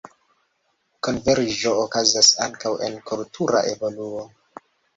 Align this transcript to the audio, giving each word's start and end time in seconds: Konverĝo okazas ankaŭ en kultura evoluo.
Konverĝo 1.07 1.75
okazas 1.83 2.31
ankaŭ 2.47 2.73
en 2.89 2.99
kultura 3.13 3.65
evoluo. 3.77 4.29